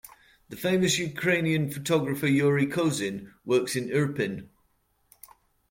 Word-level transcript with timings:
The 0.49 0.55
famous 0.57 0.97
Ukrainian 0.97 1.69
photographer 1.69 2.25
Yuri 2.25 2.65
Kosin 2.65 3.33
works 3.45 3.75
in 3.75 3.89
Irpin. 3.91 4.47